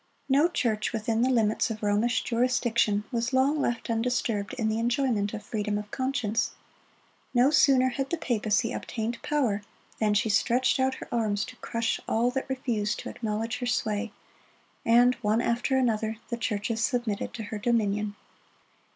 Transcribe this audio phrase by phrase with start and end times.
[0.27, 5.31] No church within the limits of Romish jurisdiction was long left undisturbed in the enjoyment
[5.31, 6.53] of freedom of conscience.
[7.35, 9.61] No sooner had the papacy obtained power
[9.99, 14.11] than she stretched out her arms to crush all that refused to acknowledge her sway;
[14.83, 18.15] and one after another, the churches submitted to her dominion.